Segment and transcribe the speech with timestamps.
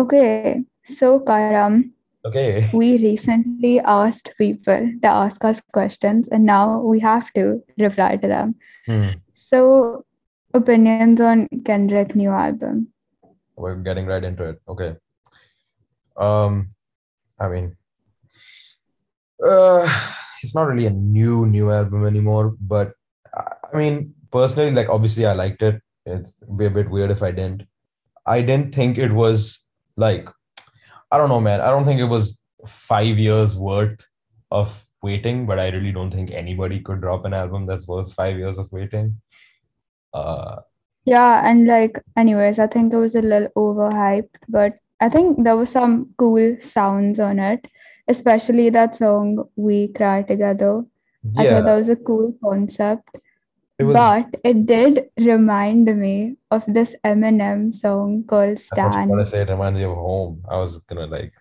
[0.00, 1.92] Okay, so Karam,
[2.24, 2.70] Okay.
[2.72, 8.26] we recently asked people to ask us questions, and now we have to reply to
[8.26, 8.54] them.
[8.86, 9.20] Hmm.
[9.34, 10.06] So,
[10.54, 12.88] opinions on Kendrick new album.
[13.56, 14.62] We're getting right into it.
[14.66, 14.96] Okay.
[16.16, 16.72] Um,
[17.38, 17.76] I mean,
[19.44, 19.84] uh,
[20.42, 22.96] it's not really a new new album anymore, but
[23.36, 25.80] I I mean, personally, like obviously I liked it.
[26.06, 27.68] It's be a bit weird if I didn't.
[28.26, 29.60] I didn't think it was
[30.00, 30.28] like
[31.12, 31.60] I don't know, man.
[31.60, 34.06] I don't think it was five years worth
[34.50, 38.36] of waiting, but I really don't think anybody could drop an album that's worth five
[38.38, 39.20] years of waiting.
[40.12, 40.56] Uh,
[41.04, 45.56] Yeah, and like, anyways, I think it was a little overhyped, but I think there
[45.56, 47.66] was some cool sounds on it,
[48.08, 50.84] especially that song We Cry Together.
[51.38, 53.08] I thought that was a cool concept.
[53.80, 53.94] It was.
[53.96, 58.92] But it did remind me of this Eminem song called Stan.
[58.92, 60.44] I were gonna say it reminds you of home.
[60.48, 61.32] I was gonna like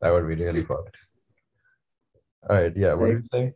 [0.00, 0.96] that would be really fucked.
[2.48, 2.92] All right, yeah.
[2.94, 3.52] What did you say?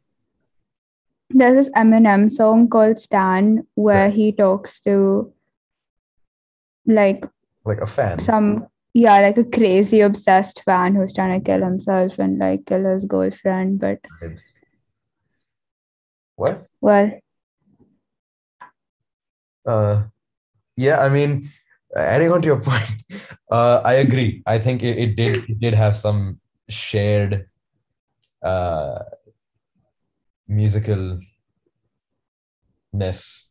[1.30, 4.14] There's this Eminem song called Stan where Right.
[4.14, 5.32] he talks to
[6.86, 7.26] like
[7.66, 8.18] Like a fan.
[8.20, 12.84] some, yeah, like a crazy obsessed fan who's trying to kill himself and like kill
[12.84, 13.78] his girlfriend.
[13.78, 14.58] But It's
[16.36, 16.66] what?
[16.80, 17.12] well,
[19.68, 20.04] Uh,
[20.76, 21.00] yeah.
[21.00, 21.50] I mean,
[21.94, 22.90] adding on to your point,
[23.50, 24.42] uh, I agree.
[24.46, 27.46] I think it, it did it did have some shared
[28.42, 29.00] uh
[30.50, 31.20] musicalness.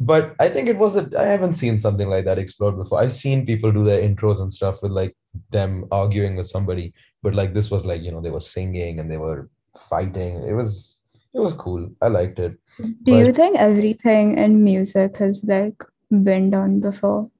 [0.00, 3.00] but I think it was a I haven't seen something like that explored before.
[3.00, 5.16] I've seen people do their intros and stuff with like
[5.50, 9.10] them arguing with somebody, but like this was like, you know, they were singing and
[9.10, 9.50] they were
[9.88, 10.42] fighting.
[10.44, 10.97] It was
[11.38, 11.88] it was cool.
[12.02, 12.58] I liked it.
[13.04, 17.30] do you think everything in music has like been done before?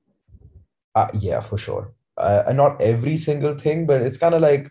[0.95, 1.93] uh, yeah, for sure.
[2.17, 4.69] Uh, not every single thing, but it's kind of like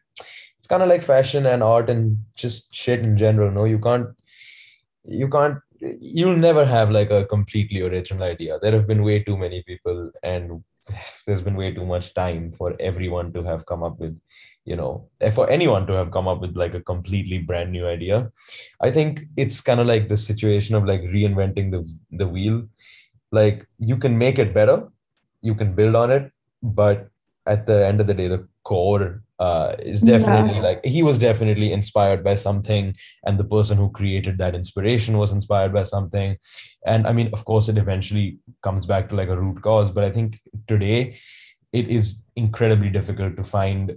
[0.57, 3.51] it's kind of like fashion and art and just shit in general.
[3.51, 4.07] No, you can't
[5.03, 9.37] you can't you'll never have like a completely original idea there have been way too
[9.37, 10.63] many people and
[11.25, 14.19] there's been way too much time for everyone to have come up with
[14.67, 14.91] you know
[15.21, 18.17] eh, for anyone to have come up with like a completely brand new idea.
[18.81, 21.81] I think it's kind of like the situation of like reinventing the
[22.21, 22.57] the wheel.
[23.31, 24.77] Like you can make it better
[25.41, 26.31] you can build on it
[26.63, 27.09] but
[27.45, 30.61] at the end of the day the core uh, is definitely Yeah.
[30.67, 32.95] like he was definitely inspired by something
[33.25, 36.37] and the person who created that inspiration was inspired by something.
[36.85, 40.03] And i mean of course it eventually comes back to like a root cause but
[40.03, 41.17] i think today
[41.73, 43.95] it is incredibly difficult to find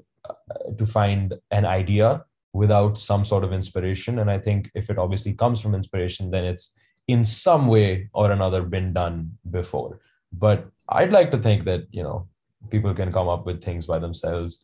[0.78, 4.18] to find an idea without some sort of inspiration.
[4.18, 6.72] And i think if it obviously comes from inspiration then it's
[7.08, 10.00] in some way or another been done before.
[10.32, 12.28] But i'd like to think that you know
[12.70, 14.60] people can come up with things by themselves.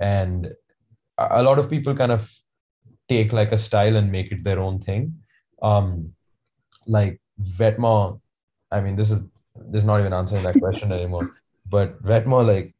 [0.00, 0.52] And
[1.18, 2.30] a lot of people kind of
[3.08, 5.18] take like a style and make it their own thing.
[5.62, 6.14] Um
[6.86, 8.20] like Vetements,
[8.70, 9.20] I mean, this is
[9.70, 11.30] this is not even answering that question anymore.
[11.68, 12.74] But Vetements, like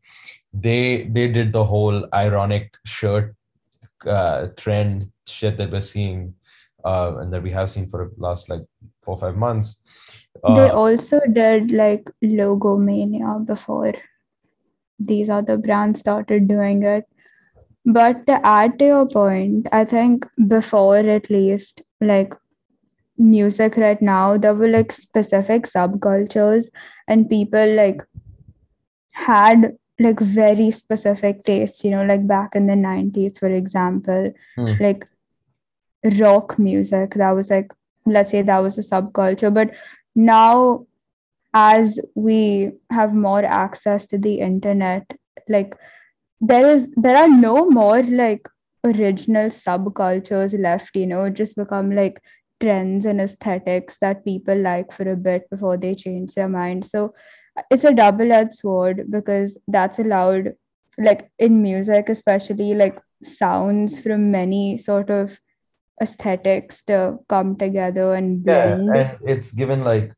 [0.55, 3.35] they they did the whole ironic shirt
[4.07, 6.35] uh, trend shit that we're seeing,
[6.85, 8.63] uh, and that we have seen for the last like
[9.03, 9.77] four or five months.
[10.47, 13.95] They Uh, also did like Logo Mania before
[14.99, 17.05] these other brands started doing it.
[17.87, 22.35] But to add to your point, I think before at least, like
[23.19, 26.69] music right now, there were like specific subcultures
[27.09, 28.03] and people like
[29.13, 34.73] had like very specific tastes, you know, like back in the 90s, for example, hmm,
[34.81, 35.07] like
[36.19, 37.15] rock music.
[37.15, 37.73] That was like,
[38.07, 39.53] let's say that was a subculture.
[39.53, 39.71] But
[40.15, 40.87] now,
[41.53, 45.09] as we have more access to the internet,
[45.49, 45.77] like
[46.41, 48.49] there is there are no more like
[48.85, 52.21] original subcultures left, you know, it just become like
[52.61, 56.85] trends and aesthetics that people like for a bit before they change their mind.
[56.85, 57.15] So
[57.71, 60.55] it's a double-edged sword because that's allowed
[60.99, 65.39] like in music especially like sounds from many sort of
[66.03, 68.87] aesthetics to come together and blend.
[68.87, 70.13] yeah, and it's given like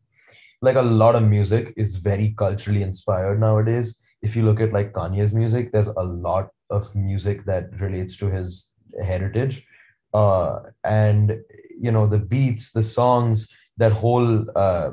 [0.62, 3.99] like a lot of music is very culturally inspired nowadays.
[4.22, 8.26] If you look at like Kanye's music, there's a lot of music that relates to
[8.26, 8.72] his
[9.02, 9.66] heritage.
[10.14, 11.38] Uh, and
[11.78, 14.93] you know, the beats, the songs, that whole uh,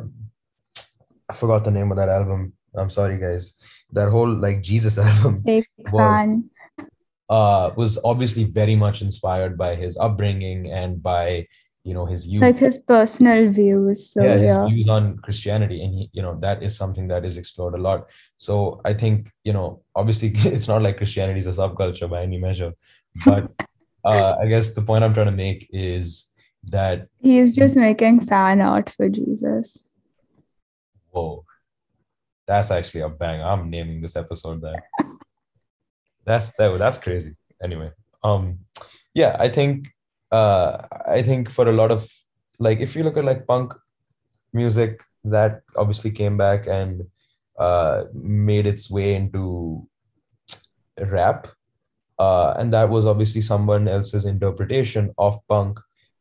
[1.29, 2.53] I forgot the name of that album.
[2.75, 3.53] I'm sorry, guys.
[3.91, 5.43] That whole like Jesus album
[5.91, 6.41] was
[7.29, 11.47] uh was obviously very much inspired by his upbringing and by
[11.83, 12.41] you know his youth.
[12.41, 14.67] Like his personal views so yeah his yeah.
[14.67, 18.09] views on christianity and he, you know that is something that is explored a lot.
[18.37, 22.37] So i think you know obviously it's not like christianity is a subculture by any
[22.37, 22.73] measure
[23.25, 23.51] but
[24.05, 26.27] uh, i guess the point i'm trying to make is
[26.65, 29.77] that he's just making fan art for jesus
[31.13, 31.45] whoa.
[32.47, 34.83] That's actually a bang i'm naming this episode that.
[36.25, 37.35] That's that, that's crazy.
[37.61, 37.91] Anyway
[38.23, 38.59] um
[39.13, 39.93] yeah i think
[40.31, 40.77] uh
[41.07, 42.09] i think for a lot of
[42.59, 43.73] like if you look at like punk
[44.53, 47.03] music that obviously came back and
[47.59, 49.87] uh made its way into
[50.99, 51.47] rap
[52.19, 55.79] uh and that was obviously someone else's interpretation of punk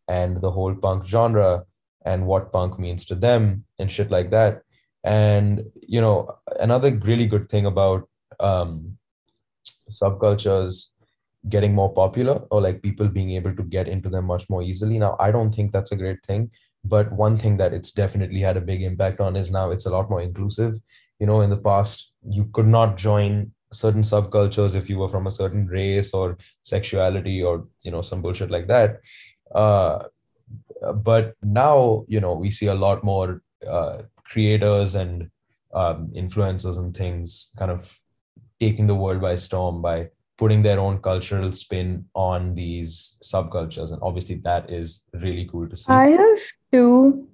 [0.09, 1.65] and the whole punk genre
[2.05, 4.63] and what punk means to them and shit like that
[5.05, 8.09] and you know another really good thing about
[8.41, 8.97] um
[9.91, 10.91] subcultures
[11.49, 14.99] getting more popular or like people being able to get into them much more easily.
[14.99, 16.51] Now, I don't think that's a great thing,
[16.85, 19.91] but one thing that it's definitely had a big impact on is now it's a
[19.91, 20.77] lot more inclusive.
[21.19, 25.27] You know, in the past, you could not join certain subcultures if you were from
[25.27, 29.01] a certain race or sexuality or you know some bullshit like that.
[29.55, 30.05] Uh,
[30.97, 34.03] but now you know we see a lot more uh,
[34.33, 35.31] creators and
[35.75, 37.99] um, influencers and things kind of
[38.61, 40.09] taking the world by storm by
[40.39, 43.93] putting their own cultural spin on these subcultures.
[43.93, 45.93] And obviously that is really cool to see.
[45.93, 46.41] I have
[46.73, 47.29] two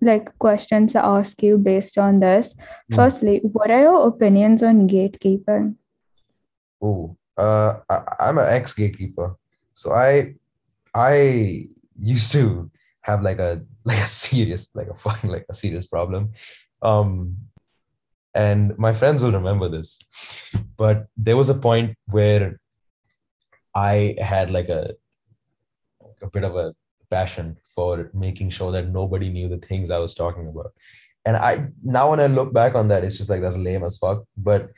[0.00, 2.54] like questions to ask you based on this.
[2.92, 2.96] Mm.
[2.96, 5.74] firstly what are your opinions on gatekeeping
[6.82, 9.36] oh uh I, i'm an ex gatekeeper
[9.72, 10.34] so i
[10.94, 12.70] i used to
[13.00, 16.32] have like a like a serious like a fucking like a serious problem.
[16.82, 17.36] Um
[18.36, 19.98] and my friends will remember this
[20.76, 22.60] but there was a point where
[23.74, 24.94] i had like a
[26.22, 26.74] a bit of a
[27.10, 30.72] passion for making sure that nobody knew the things i was talking about.
[31.24, 33.98] And i now when i look back on that it's just like that's lame as
[33.98, 34.24] fuck.
[34.36, 34.70] But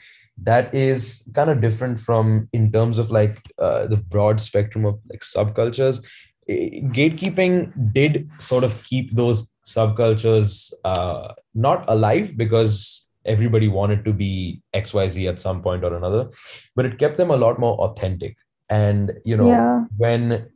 [0.42, 5.00] that is kind of different from in terms of like uh, the broad spectrum of
[5.10, 6.04] like subcultures
[6.48, 14.62] gatekeeping did sort of keep those subcultures uh, not alive because everybody wanted to be
[14.74, 16.30] xyz at some point or another
[16.74, 18.36] but it kept them a lot more authentic.
[18.70, 19.84] And you know yeah.
[19.96, 20.46] when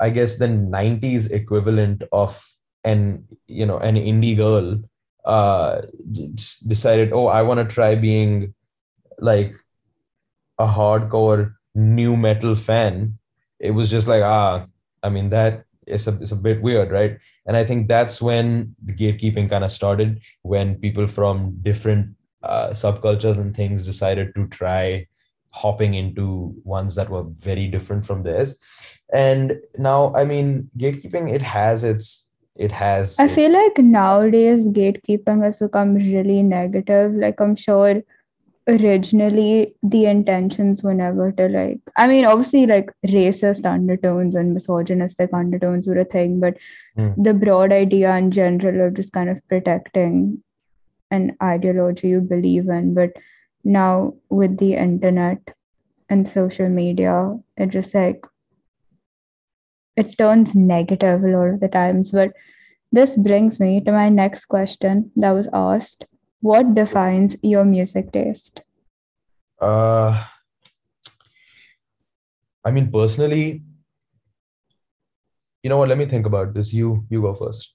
[0.00, 2.40] i guess the 90s equivalent of
[2.84, 4.80] an you know an indie girl
[5.24, 5.82] uh
[6.68, 8.54] decided oh i want to try being
[9.18, 9.52] like
[10.60, 13.18] a hardcore nu metal fan
[13.58, 14.64] it was just like ah
[15.02, 18.74] i mean that is a, it's a bit weird right and i think that's when
[18.84, 24.46] the gatekeeping kind of started when people from different uh, subcultures and things decided to
[24.48, 25.06] try
[25.50, 28.56] hopping into ones that were very different from theirs
[29.12, 32.26] and now i mean gatekeeping it has its
[32.58, 37.12] it has I feel like nowadays gatekeeping has become really negative.
[37.12, 38.02] Like I'm sure
[38.68, 45.30] originally the intentions were never to like I mean obviously like racist undertones and misogynistic
[45.32, 46.56] undertones were a thing, but
[46.96, 47.10] Hmm.
[47.22, 50.42] the broad idea in general of just kind of protecting
[51.10, 52.94] an ideology you believe in.
[52.94, 53.10] But
[53.64, 55.38] now with the internet
[56.08, 58.24] and social media, it just like
[59.96, 62.12] it turns negative a lot of the times.
[62.12, 62.32] But
[62.92, 66.04] this brings me to my next question that was asked.
[66.40, 68.60] What defines your music taste?
[69.60, 70.24] Uh,
[72.64, 73.62] I mean, personally,
[75.62, 75.88] you know what?
[75.88, 76.72] Let me think about this.
[76.72, 77.72] You you go first.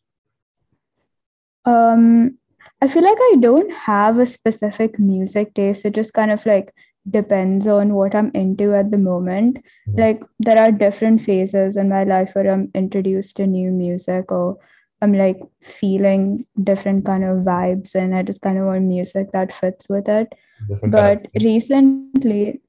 [1.66, 2.38] Um,
[2.82, 5.86] I feel like I don't have a specific music taste.
[5.86, 6.74] It just kind of like
[7.10, 9.58] depends on what I'm into at the moment.
[9.88, 10.00] Mhm.
[10.00, 14.58] Like there are different phases in my life where I'm introduced to new music or
[15.02, 19.52] I'm like feeling different kind of vibes and I just kind of want music that
[19.52, 20.34] fits with it.
[20.68, 22.62] Different kind But recently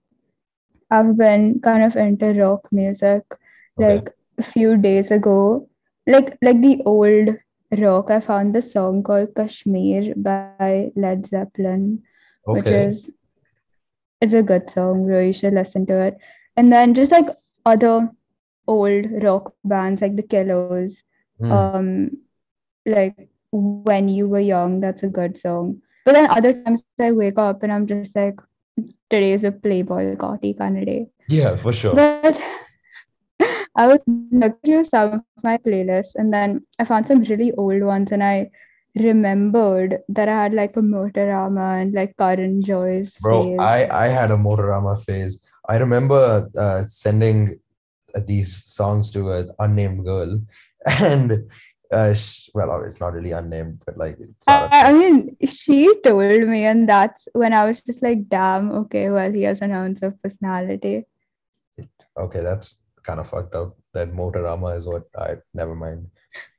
[0.91, 3.23] I've been kind of into rock music.
[3.79, 3.97] Okay.
[3.97, 5.69] Like a few days ago,
[6.07, 7.37] like like the old
[7.79, 12.03] rock, I found this song called Kashmir by Led Zeppelin,
[12.47, 13.11] of which is
[14.21, 15.21] it's a good song, bro.
[15.21, 16.17] You should listen to it.
[16.57, 17.27] And then just like
[17.67, 18.11] other
[18.67, 21.03] old rock bands like the Killers,
[21.43, 22.11] um,
[22.87, 25.83] like when you were young, that's a good song.
[26.05, 28.41] But then other times I wake up and I'm just like,
[29.11, 31.07] today's a Playboi Carti kind of day.
[31.29, 31.95] Yeah, for sure.
[31.95, 32.41] But
[33.77, 37.83] I was looking through some of my playlists and then I found some really old
[37.83, 38.51] ones and I
[38.95, 43.59] remembered that I had like a Motorama and like Karan Joy's Bro, phase.
[43.59, 45.43] I I had a Motorama phase.
[45.69, 47.59] I remember uh, sending
[48.15, 50.41] uh, these songs to an unnamed girl,
[50.87, 51.51] and
[51.93, 52.15] uh,
[52.55, 56.89] well, it's not really unnamed, but like it's I, not mean, she told me, and
[56.89, 61.05] that's when I was just like, damn, okay, well, he has an ounce of personality.
[62.17, 63.77] okay, that's kind of fucked up.
[63.93, 66.09] That Motorama is what I never mind.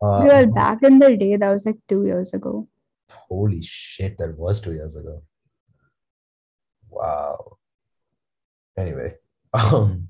[0.01, 2.67] Uh, well, back in the day, that was like two years ago.
[3.09, 5.23] holy shit, that was two years ago.
[6.89, 7.57] Wow.
[8.77, 9.15] Anyway,
[9.53, 10.09] um,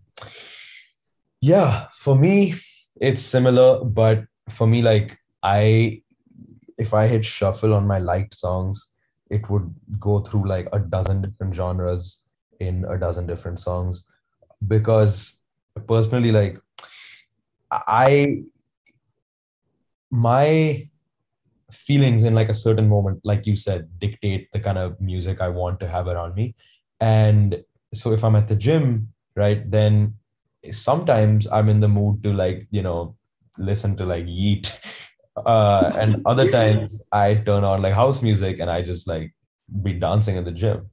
[1.39, 2.55] yeah, for me,
[2.99, 6.01] it's similar, but for me, like I,
[6.77, 8.91] if I hit shuffle on my liked songs,
[9.29, 12.23] it would go through like a dozen different genres
[12.59, 14.05] in a dozen different songs
[14.67, 15.41] because
[15.87, 16.59] personally, like
[17.71, 18.43] I,
[20.11, 20.87] my
[21.71, 25.49] feelings in like a certain moment, like you said, dictate the kind of music I
[25.49, 26.55] want to have around me.
[26.99, 30.15] And so if I'm at the gym, right, then
[30.71, 33.15] sometimes I'm in the mood to like, you know,
[33.57, 34.79] listen to like Yeat.
[35.35, 39.33] Uh, and other times I turn on like house music and I just like
[39.81, 40.89] be dancing in the gym.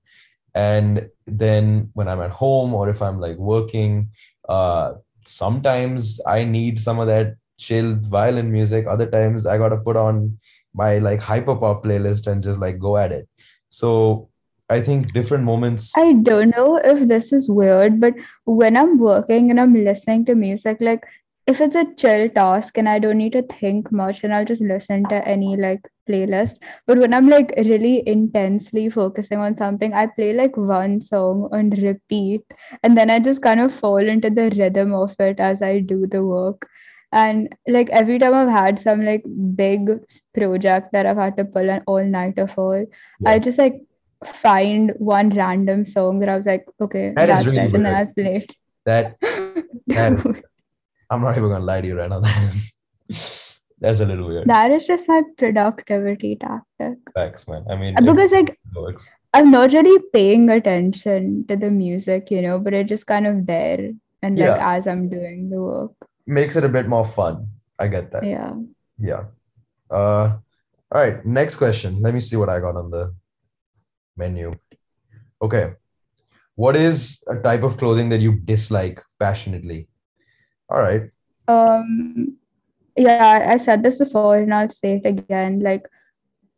[0.54, 4.10] And then when I'm at home or if I'm like working,
[4.48, 8.86] uh, sometimes I need some of that chill violin music.
[8.86, 10.38] Other times I gotta put on
[10.74, 13.28] my like hyperpop playlist and just like go at it.
[13.68, 14.30] So
[14.68, 15.92] I think different moments.
[15.96, 18.14] I don't know if this is weird, but
[18.44, 21.04] when I'm working and I'm listening to music, like
[21.50, 24.62] if it's a chill task and I don't need to think much, and I'll just
[24.62, 26.58] listen to any like playlist.
[26.86, 31.70] But when I'm like really intensely focusing on something, I play like one song on
[31.70, 32.42] repeat,
[32.82, 36.06] and then I just kind of fall into the rhythm of it as I do
[36.06, 36.68] the work.
[37.12, 39.24] And like every time I've had some like
[39.56, 39.88] big
[40.32, 42.86] project that I've had to pull an all nighter for,
[43.20, 43.30] Yeah.
[43.30, 43.80] I just like
[44.24, 47.74] find one random song that I was like, okay, That is that's really it.
[47.74, 48.14] And then I weird.
[48.14, 48.46] play
[48.86, 49.66] That it.
[49.88, 50.42] that is-
[51.10, 52.20] I'm not even gonna lie to you right now.
[52.30, 54.46] That is that's a little weird.
[54.46, 56.98] that is just my productivity tactic.
[57.14, 57.64] Facts, man.
[57.70, 59.10] I mean, Because like works.
[59.32, 63.46] I'm not really paying attention to the music, you know, but it's just kind of
[63.46, 63.90] there
[64.22, 65.92] and like as I'm doing the work.
[66.26, 67.48] Makes it a bit more fun.
[67.78, 68.24] I get that.
[68.24, 68.52] Yeah.
[68.98, 69.24] Yeah.
[69.90, 70.36] Uh,
[70.92, 71.24] all right.
[71.24, 72.02] Next question.
[72.02, 73.14] Let me see what I got on the
[74.16, 74.52] menu.
[75.40, 75.72] Okay.
[76.54, 79.88] What is a type of clothing that you dislike passionately?
[80.70, 81.10] All right.
[81.48, 82.36] Um
[82.96, 85.60] yeah, I said this before and I'll say it again.
[85.60, 85.86] Like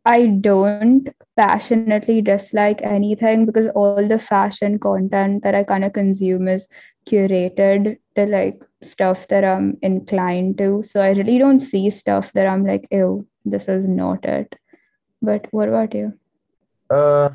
[0.05, 6.47] I don't passionately dislike anything because all the fashion content that I kind of consume
[6.49, 6.67] is
[7.07, 10.83] curated to like stuff that I'm inclined to.
[10.83, 14.53] So I really don't see stuff that I'm like, ew, this is not it.
[15.21, 16.19] But what about you?
[16.89, 17.29] Uh,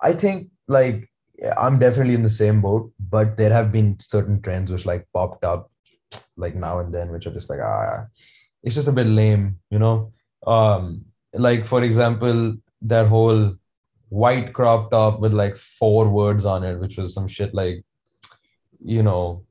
[0.00, 1.07] I think like
[1.38, 5.06] yeah, I'm definitely in the same boat, but there have been certain trends which like
[5.14, 5.70] popped up
[6.36, 8.06] like now and then, which are just like ah,
[8.62, 10.12] it's just a bit lame, you know.
[10.46, 13.54] Um, like for example, that whole
[14.08, 17.84] white crop top with like four words on it, which was some shit like,
[18.84, 19.44] you know,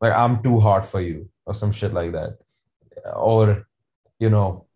[0.00, 2.36] like I'm too hot for you or some shit like that,
[3.14, 3.66] or
[4.18, 4.66] you know,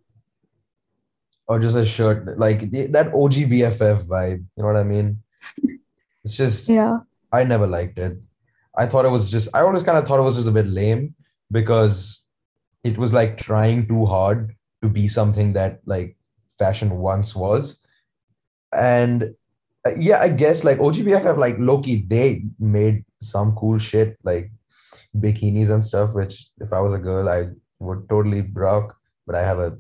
[1.47, 4.45] or just a shirt like that OG BFF vibe.
[4.57, 5.23] You know what I mean?
[6.29, 6.99] It's just Yeah.
[7.33, 8.19] I never liked it.
[8.77, 10.67] I thought it was just I always kind of thought it was just a bit
[10.67, 11.15] lame
[11.51, 12.25] because
[12.85, 16.17] it was like trying too hard to be something that like
[16.59, 17.87] fashion once was.
[18.75, 19.35] And
[19.87, 24.51] uh, yeah, I guess like OGBFF like Loki, they made some cool shit like
[25.17, 27.47] bikinis and stuff, which if I was a girl, I
[27.79, 28.97] would totally rock.
[29.27, 29.79] But I have a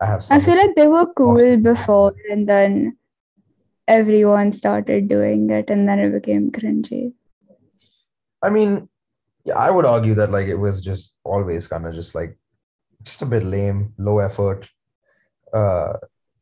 [0.00, 2.96] I have I feel like they were cool before and then
[3.86, 7.12] everyone started doing it and then it became cringy.
[8.42, 8.88] I mean,
[9.44, 12.38] yeah, I would argue that like it was just always kind of just like
[13.02, 14.68] just a bit lame, low effort.
[15.52, 15.94] Uh,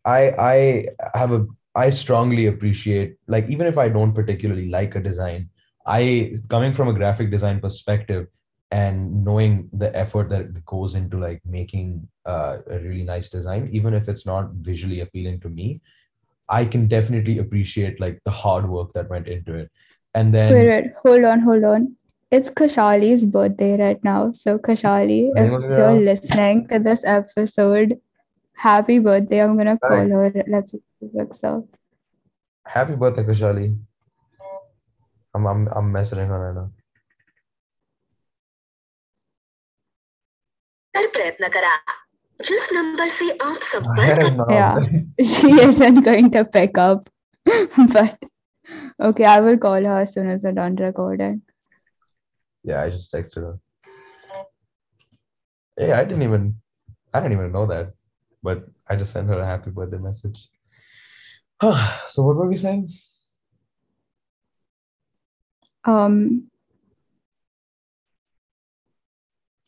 [0.04, 5.00] I I have a I strongly appreciate like even if I don't particularly like a
[5.00, 5.50] design,
[5.86, 8.26] I coming from a graphic design perspective
[8.70, 13.92] and knowing the effort that goes into like making uh, a really nice design, even
[13.94, 15.80] if it's not visually appealing to me,
[16.51, 19.71] I can definitely appreciate like the hard work that went into it.
[20.15, 21.95] And then Wait, wait, hold on, hold on.
[22.31, 24.31] It's Kashali's birthday right now.
[24.33, 26.11] So, Kashali, if Oh, you're yeah.
[26.11, 27.99] listening to this episode,
[28.55, 29.41] happy birthday.
[29.41, 30.15] I'm gonna call Thanks.
[30.15, 30.43] her.
[30.47, 31.63] Let's look stuff.
[32.65, 33.77] Happy birthday, Kushali.
[35.33, 36.71] I'm I'm I'm messaging her right now.
[40.97, 41.71] कर प्रयत्न करा
[42.45, 44.47] जिस number से आप I संपर्क don't know.
[44.49, 44.75] Yeah.
[45.33, 47.07] She isn't going to pick up.
[47.93, 48.25] But
[48.99, 51.41] okay, I will call her as soon as we're done recording.
[52.63, 53.59] Yeah, I just texted her.
[55.77, 56.59] Hey, I didn't even,
[57.13, 57.93] I didn't even know that,
[58.43, 60.49] but I just sent her a happy birthday message.
[61.61, 62.89] so what were we saying?
[65.85, 66.49] Um,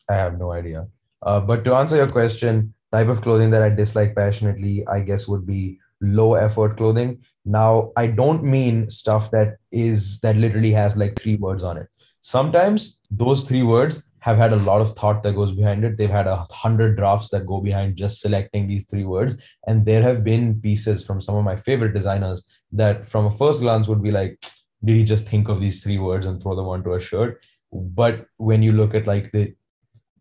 [0.10, 0.88] I have no idea.
[1.25, 5.27] Uh, but to answer your question, type of clothing that I dislike passionately, I guess
[5.27, 7.23] would be low effort clothing.
[7.45, 11.89] Now, I don't mean stuff that is that literally has like three words on it.
[12.21, 15.97] Sometimes those three words have had a lot of thought that goes behind it.
[15.97, 19.37] They've had a hundred drafts that go behind just selecting these three words.
[19.67, 23.61] And there have been pieces from some of my favorite designers that, from a first
[23.61, 24.39] glance, would be like,
[24.83, 27.45] did he just think of these three words and throw them onto a shirt?
[27.73, 29.55] But when you look at like the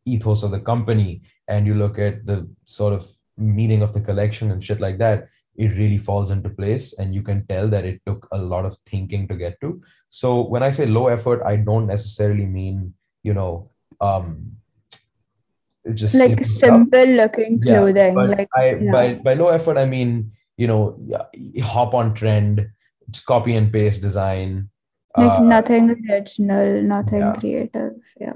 [0.06, 3.06] ethos of the company and you look at the sort of
[3.38, 7.22] meaning of the collection and shit like that it really falls into place and you
[7.22, 10.70] can tell that it took a lot of thinking to get to so when i
[10.70, 12.94] say low effort i don't necessarily mean
[13.24, 13.70] you know
[14.02, 14.52] um
[15.86, 18.16] it's just like simple looking Yeah, clothing.
[18.16, 18.92] but like I yeah.
[18.92, 20.98] by by low effort I mean you know
[21.62, 22.70] hop on trend,
[23.26, 24.70] copy and paste design.
[25.18, 27.34] like Uh, nothing original, nothing yeah.
[27.34, 27.94] creative.
[28.20, 28.34] Yeah.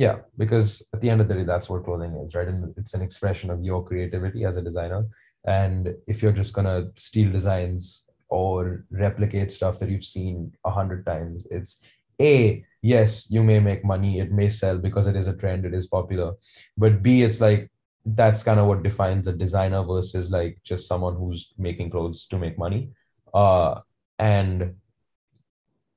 [0.00, 2.48] Yeah, because at the end of the day, that's what clothing is, right?
[2.48, 5.06] And it's an expression of your creativity as a designer.
[5.44, 11.04] And if you're just gonna steal designs or replicate stuff that you've seen a hundred
[11.04, 11.82] times, it's
[12.18, 15.74] a yes, you may make money, it may sell because it is a trend, it
[15.74, 16.32] is popular,
[16.78, 17.70] but b it's like
[18.06, 22.38] that's kind of what defines a designer versus like just someone who's making clothes to
[22.38, 22.88] make money.
[23.34, 23.80] Uh,
[24.18, 24.76] and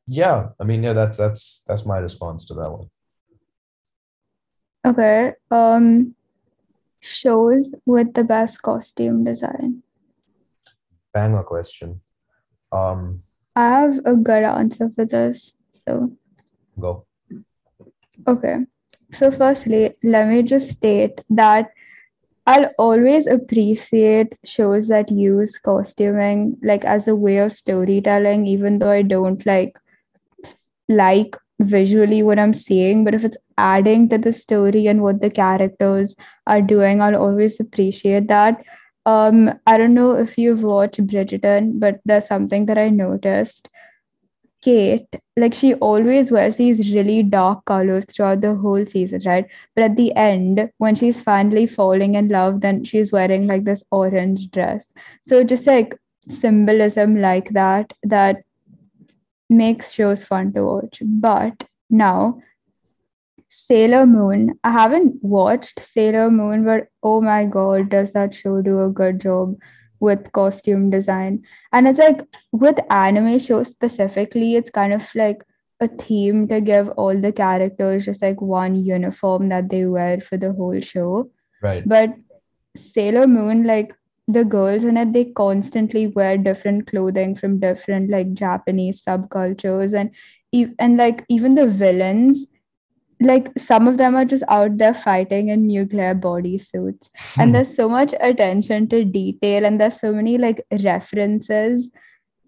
[0.08, 2.90] yeah, I mean, yeah, that's that's that's my response to that one.
[4.86, 5.34] Okay.
[5.50, 6.16] Um,
[7.00, 9.84] shows with the best costume design.
[11.14, 12.02] banger question.
[12.72, 13.20] Um,
[13.56, 15.54] I have a good answer for this.
[15.86, 16.12] So,
[16.80, 17.06] go.
[18.28, 18.66] okay.
[19.12, 21.72] So, firstly, let me just state that
[22.46, 28.92] I'll always appreciate shows that use costuming like as a way of storytelling, even though
[28.92, 29.78] I don't like
[30.90, 33.06] like visually what I'm seeing.
[33.06, 36.16] But if it's adding to the story and what the characters
[36.48, 38.64] are doing, I'll always appreciate that.
[39.06, 43.70] Um, I don't know if you've watched Bridgerton, but there's something that I noticed.
[44.62, 49.46] Kate, like she always wears these really dark colors throughout the whole season, right?
[49.76, 53.84] But at the end, when she's finally falling in love, then she's wearing like this
[53.92, 54.94] orange dress.
[55.28, 55.98] So just like
[56.30, 58.44] symbolism like that, that
[59.50, 61.02] makes shows fun to watch.
[61.06, 62.42] But now,
[63.56, 68.82] Sailor Moon, I haven't watched Sailor Moon, but oh my god, does that show do
[68.82, 69.56] a good job
[70.00, 71.44] with costume design?
[71.72, 75.44] And it's like with anime shows specifically, it's kind of like
[75.80, 80.36] a theme to give all the characters just like one uniform that they wear for
[80.38, 81.30] the whole show.
[81.62, 81.88] Right.
[81.88, 82.16] But
[82.76, 83.94] Sailor Moon, like
[84.28, 90.10] the girls in it, they constantly wear different clothing from different like Japanese subcultures, and
[90.80, 92.48] and like even the villains,
[93.26, 97.52] like some of them are just out there fighting in nuclear bodysuits, and hmm.
[97.54, 101.90] there's so much attention to detail, and there's so many like references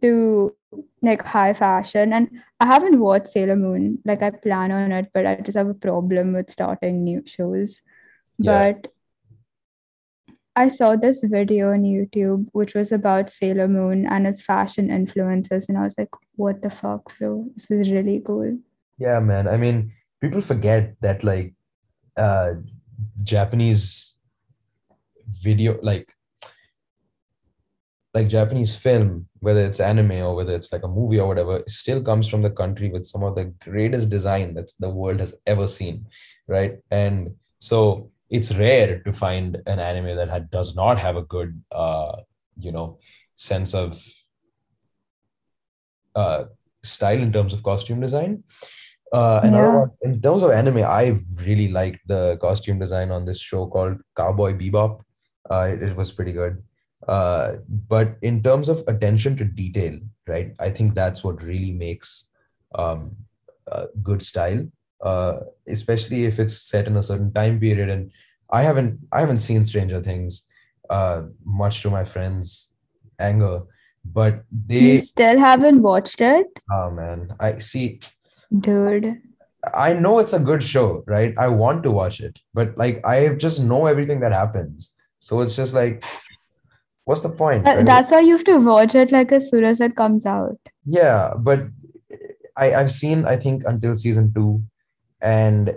[0.01, 0.55] to
[1.01, 5.25] like high fashion and i haven't watched sailor moon like i plan on it but
[5.25, 7.81] i just have a problem with starting new shows
[8.37, 8.73] Yeah.
[8.73, 8.91] but
[10.57, 15.65] I saw this video on YouTube which was about Sailor Moon and its fashion influences,
[15.67, 17.49] and I was like, what the fuck, bro?
[17.55, 18.57] This is really cool.
[18.97, 19.49] Yeah, man.
[19.49, 19.91] I mean,
[20.25, 21.53] people forget that like
[22.17, 22.53] uh
[23.23, 24.17] Japanese
[25.47, 26.07] video like
[28.15, 32.01] like Japanese film, whether it's anime or whether it's like a movie or whatever, still
[32.01, 35.67] comes from the country with some of the greatest design that the world has ever
[35.67, 36.07] seen,
[36.47, 36.77] right?
[36.91, 41.61] And so it's rare to find an anime that had, does not have a good,
[41.73, 42.15] uh,
[42.57, 42.99] you know,
[43.35, 44.01] sense of
[46.15, 46.45] uh,
[46.83, 48.45] style in terms of costume design.
[49.17, 49.79] Uh, another Yeah.
[49.81, 51.03] one, in terms of anime, I
[51.47, 54.93] really liked the costume design on this show called Cowboy Bebop.
[55.49, 56.55] Uh, it, it was pretty good.
[57.07, 57.47] Uh,
[57.95, 59.95] but in terms of attention to detail,
[60.27, 62.25] right, I think that's what really makes
[62.83, 63.15] um,
[63.71, 64.65] uh, good style,
[65.01, 65.33] uh,
[65.67, 67.89] especially if it's set in a certain time period.
[67.89, 68.11] And
[68.49, 70.43] I haven't, I haven't seen Stranger Things,
[70.89, 72.73] uh, much to my friends'
[73.19, 73.61] anger,
[74.03, 76.47] but You they, still haven't watched it?
[76.71, 77.99] oh man, I see.
[78.57, 79.21] Dude.
[79.73, 81.33] I know it's a good show, right?
[81.37, 84.93] I want to watch it, but like I just know everything that happens.
[85.19, 86.03] So it's just like,
[87.05, 87.65] what's the point?
[87.65, 87.85] Right?
[87.85, 90.59] That's why you have to watch it like as soon as it comes out.
[90.85, 91.67] Yeah, but
[92.55, 94.61] I, I've seen, I think, until season two,
[95.21, 95.73] and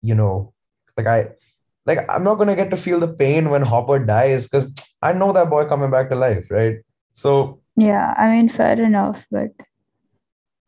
[0.00, 0.52] you know,
[0.96, 1.30] like I
[1.86, 5.32] like I'm not gonna get to feel the pain when Hopper dies because I know
[5.32, 6.76] that boy coming back to life, right?
[7.12, 9.50] So Yeah, I mean, fair enough, but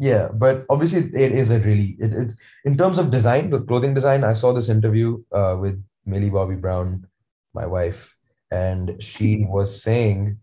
[0.05, 2.35] yeah, but obviously it is a really it, it's
[2.67, 4.23] in terms of design, the clothing design.
[4.23, 7.07] I saw this interview uh, with Millie Bobby Brown,
[7.55, 8.15] my wife,
[8.51, 10.39] and she was saying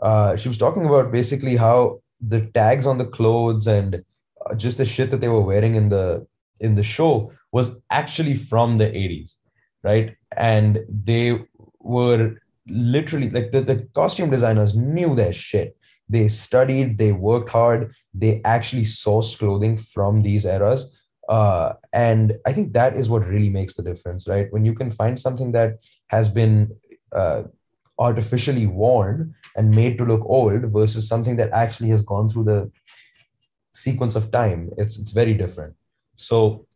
[0.00, 4.02] uh, she was talking about basically how the tags on the clothes and
[4.46, 6.26] uh, just the shit that they were wearing in the
[6.60, 9.36] in the show was actually from the 80s
[9.82, 11.38] right and they
[11.80, 15.76] were literally like the, the costume designers knew their shit
[16.08, 22.52] they studied they worked hard they actually sourced clothing from these eras uh, and i
[22.52, 24.52] think that is what really makes the difference right?
[24.52, 26.74] When you can find something that has been
[27.12, 27.44] uh,
[27.98, 32.70] artificially worn and made to look old versus something that actually has gone through the
[33.72, 35.74] sequence of time it's it's very different.
[36.14, 36.66] So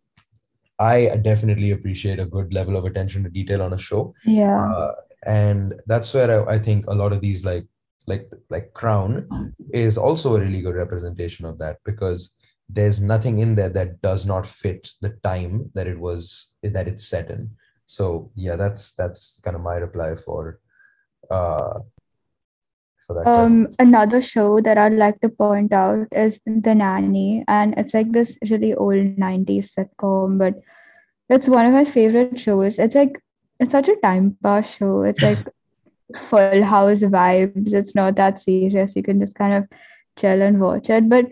[0.79, 4.15] i definitely appreciate a good level of attention to detail on a show.
[4.25, 4.67] Yeah.
[4.67, 4.95] uh,
[5.27, 7.67] and that's where I, I think a lot of these like
[8.11, 12.35] like like crown is also a really good representation of that because
[12.69, 17.07] there's nothing in there that does not fit the time that it was that it's
[17.07, 17.51] set in
[17.87, 20.61] so yeah that's that's kind of my reply for
[21.31, 21.79] uh
[23.11, 23.27] for that.
[23.27, 28.13] Um, another show that I'd like to point out is The Nanny, and it's like
[28.13, 30.55] this really old 90s sitcom, but
[31.29, 32.79] it's one of my favorite shows.
[32.79, 33.21] It's like
[33.59, 35.03] it's such a time pass show.
[35.03, 35.43] It's like
[36.17, 37.73] full house vibes.
[37.73, 38.97] It's not that serious.
[38.97, 39.69] You can just kind of
[40.17, 41.09] chill and watch it.
[41.09, 41.27] But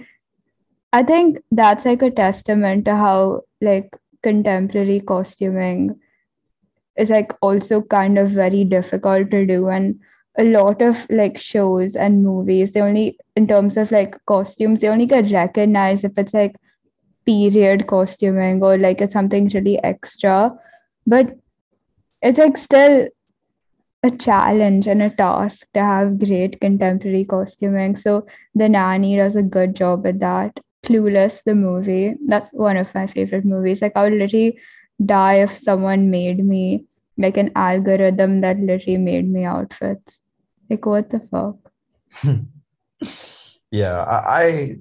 [0.93, 5.99] I think that's like a testament to how like contemporary costuming
[6.97, 10.01] is like also kind of very difficult to do and
[10.39, 14.89] a lot of like shows and movies they only in terms of like costumes they
[14.89, 16.57] only get recognized if it's like
[17.27, 20.53] period costuming or like it's something really extra
[21.07, 21.37] but
[22.23, 23.07] it's like still
[24.03, 27.97] a challenge and a task to have great contemporary costuming.
[27.97, 30.61] So the nanny does a good job at that.
[30.85, 32.15] Clueless the movie.
[32.27, 33.83] That's one of my favorite movies.
[33.83, 34.59] Like i would literally
[35.05, 36.85] die if someone made me
[37.17, 40.19] like an algorithm that literally made me outfits.
[40.71, 41.57] Like what the fuck?
[43.71, 44.77] Yeah I, I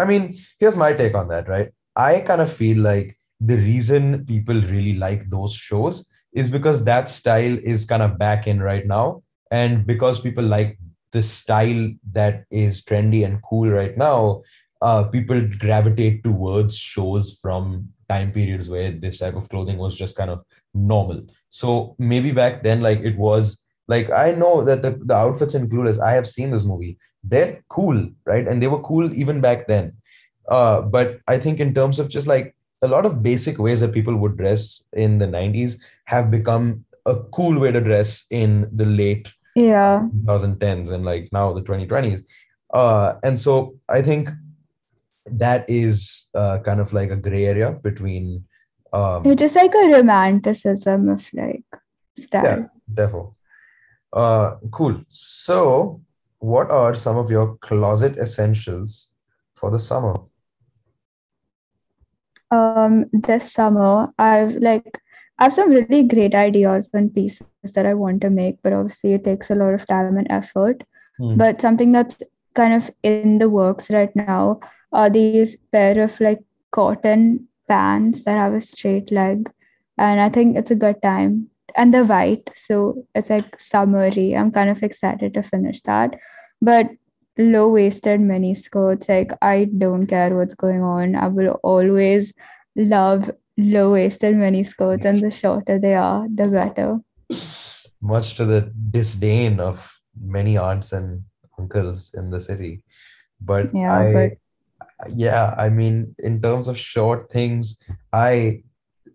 [0.00, 1.70] i mean here's my take on that right?
[1.94, 7.08] I kind of feel like the reason people really like those shows is because that
[7.08, 9.22] style is kind of back in right now.
[9.50, 10.78] And because people like
[11.12, 14.42] the style that is trendy and cool right now
[14.82, 20.16] uh, people gravitate towards shows from time periods where this type of clothing was just
[20.16, 20.42] kind of
[20.74, 21.24] normal.
[21.48, 25.68] So maybe back then like it was like i know that the, the outfits in
[25.68, 26.96] clueless i have seen this movie.
[27.22, 28.46] They're cool right?
[28.46, 29.92] And they were cool even back then.
[30.48, 33.92] Uh, but i think in terms of just like a lot of basic ways that
[33.92, 38.86] people would dress in the 90s have become a cool way to dress in the
[38.86, 40.06] late yeah.
[40.24, 42.22] 2010s and like now the 2020s
[42.74, 44.30] uh, and so i think
[45.26, 48.44] that is uh, kind of like a gray area between
[48.92, 51.64] um, it's just like a romanticism of like
[52.18, 52.44] style.
[52.44, 53.34] Yeah defo.
[54.12, 55.00] Uh, cool.
[55.08, 56.00] So
[56.38, 59.10] what are some of your closet essentials
[59.54, 60.16] for the summer
[62.52, 65.00] um this summer i've like
[65.38, 69.14] i have some really great ideas and pieces that i want to make but obviously
[69.14, 70.84] it takes a lot of time and effort.
[71.18, 71.36] Hmm.
[71.36, 72.22] but something that's
[72.54, 74.60] kind of in the works right now
[74.92, 79.50] are these pair of like cotton pants that have a straight leg
[79.98, 81.48] and i think it's a good time.
[81.74, 84.36] And they're white so it's like summery.
[84.36, 86.18] I'm kind of excited to finish that.
[86.60, 86.90] But
[87.38, 91.14] low waisted mini skirts like i don't care what's going on.
[91.16, 92.32] I will always
[92.76, 96.98] love low waisted mini skirts and the shorter they are the better.
[98.00, 99.88] Much to the disdain of
[100.20, 101.22] many aunts and
[101.58, 102.82] uncles in the city.
[103.40, 104.32] But Yeah, I, but-
[105.14, 107.80] yeah, I mean, in terms of short things,
[108.12, 108.62] I,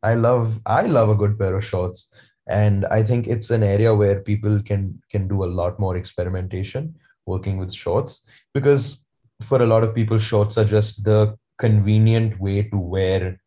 [0.04, 2.14] I love, I love a good pair of shorts,
[2.48, 6.96] and I think it's an area where people can can do a lot more experimentation
[7.28, 9.06] working with shorts because
[9.44, 13.40] for a lot of people, shorts are just the convenient way to wear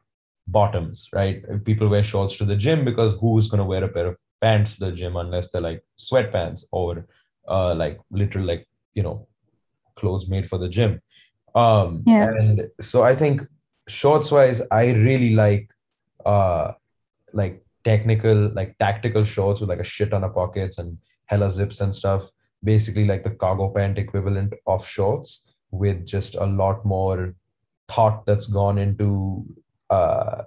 [0.46, 1.42] bottoms, right?
[1.64, 4.74] People wear shorts to the gym because who's going to wear a pair of pants
[4.74, 7.06] to the gym unless they're like sweatpants or
[7.48, 9.26] uh, like literal like you know
[9.96, 11.00] clothes made for the gym.
[11.54, 12.28] Um, Yeah.
[12.28, 13.42] and so I think
[13.88, 15.68] shorts wise, I really like
[16.24, 16.72] uh
[17.32, 21.80] like technical like tactical shorts with like a shit ton of pockets and hella zips
[21.80, 22.28] and stuff.
[22.62, 27.34] Basically like the cargo pant equivalent of shorts with just a lot more
[27.88, 29.44] thought that's gone into
[29.88, 30.42] uh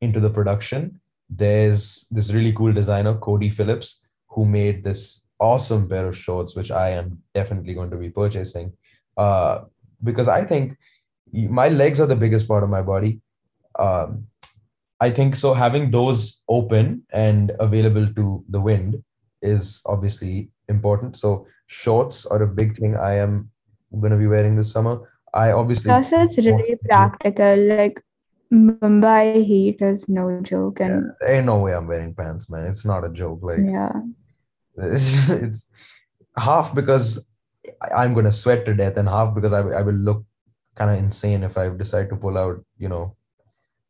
[0.00, 6.08] into the production there's this really cool designer, Kody Phillips, who made this awesome pair
[6.08, 8.72] of shorts, which I am definitely going to be purchasing.
[9.16, 9.62] Uh,
[10.02, 10.76] because I think
[11.32, 13.20] my legs are the biggest part of my body.
[13.78, 14.26] Um,
[15.00, 15.54] I think so.
[15.54, 19.02] Having those open and available to the wind
[19.42, 21.16] is obviously important.
[21.16, 23.50] So shorts are a big thing I am
[23.98, 25.10] going to be wearing this summer.
[25.34, 27.56] I obviously Plus, it's really practical.
[27.56, 28.02] Like
[28.52, 32.66] Mumbai heat is no joke, and yeah, ain't no way I'm wearing pants, man.
[32.66, 33.38] It's not a joke.
[33.42, 33.92] Like yeah,
[34.76, 35.68] it's, it's
[36.36, 37.24] half because
[37.94, 40.24] I'm gonna sweat to death, and half because I, I will look
[40.74, 43.16] kind of insane if I decide to pull out, you know,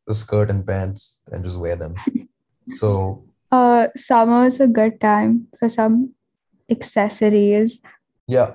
[0.05, 1.95] the skirt and pants and just wear them.
[2.71, 6.13] so uh, summer is a good time for some
[6.69, 7.79] accessories.
[8.27, 8.53] yeah,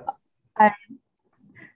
[0.57, 0.73] And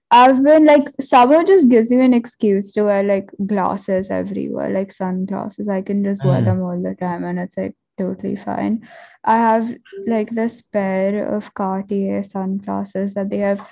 [0.09, 4.91] I've been like summer just gives you an excuse to wear like glasses everywhere, like
[4.91, 5.69] sunglasses.
[5.69, 6.45] I can just wear Mm.
[6.45, 8.87] them all the time and it's like totally fine.
[9.23, 9.73] I have
[10.07, 13.65] like this pair of Cartier sunglasses that they have,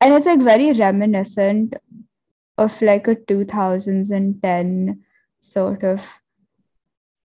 [0.00, 1.74] and it's like very reminiscent
[2.56, 5.02] of like a 2010
[5.40, 6.21] sort of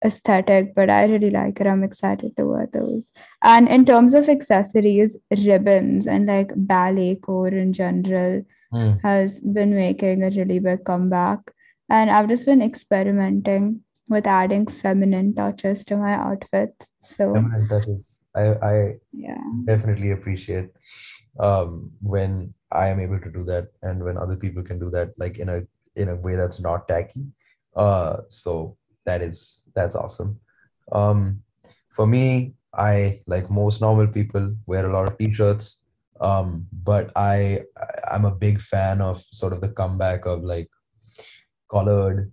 [0.04, 1.66] aesthetic, but I really like it.
[1.66, 3.12] I'm excited to wear those.
[3.42, 9.00] And in terms of accessories, ribbons and like ballet core in general Mm.
[9.02, 11.38] has been making a really big comeback.
[11.88, 16.84] And I've just been experimenting with adding feminine touches to my outfits.
[17.04, 18.20] So feminine touches.
[18.34, 19.38] I I yeah.
[19.64, 20.70] definitely appreciate
[21.38, 25.16] um when I am able to do that and when other people can do that
[25.16, 25.62] like in a
[25.94, 27.24] in a way that's not tacky.
[27.76, 28.76] Uh so
[29.06, 30.38] that is that's awesome.
[30.92, 31.42] Um
[31.96, 35.80] for me, I like most normal people wear a lot of t-shirts.
[36.20, 37.62] Um, but I
[38.08, 40.68] I'm a big fan of sort of the comeback of like
[41.70, 42.32] collared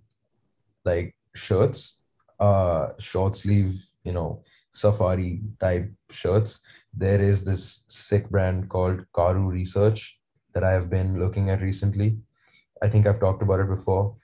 [0.84, 2.00] like shirts,
[2.40, 6.60] uh, short sleeve, you know, safari type shirts.
[6.92, 10.18] There is this sick brand called Karu Research
[10.52, 12.18] that I have been looking at recently.
[12.82, 14.16] I think I've talked about it before.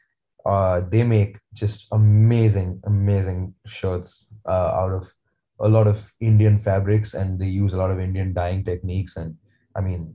[0.46, 5.14] Uh, they make just amazing, amazing shirts uh, out of
[5.61, 9.16] a lot of Indian fabrics, and they use a lot of Indian dyeing techniques.
[9.16, 9.37] And
[9.76, 10.14] I mean,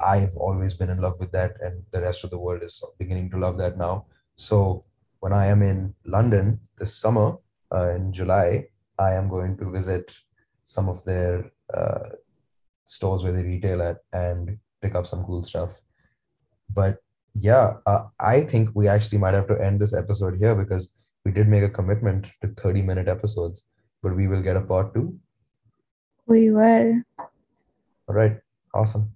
[0.00, 3.30] I've always been in love with that, and the rest of the world is beginning
[3.30, 4.06] to love that now.
[4.36, 4.84] So
[5.20, 7.36] when I am in London this summer
[7.74, 10.16] uh, in July, I am going to visit
[10.64, 12.10] some of their uh,
[12.84, 15.80] stores where they retail at and pick up some cool stuff.
[16.72, 16.98] But
[17.40, 20.90] yeah, uh, I think we actually might have to end this episode here because
[21.24, 23.64] we did make a commitment to 30 minute episodes,
[24.02, 25.18] but we will get a part two.
[26.26, 27.02] We will.
[27.18, 28.38] All right,
[28.74, 29.15] awesome.